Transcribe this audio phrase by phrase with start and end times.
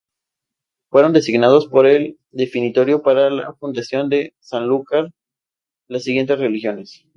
[0.89, 5.11] Fueron designadas por el Definitorio para la fundación de Sanlúcar
[5.87, 7.05] las siguientes religiosas.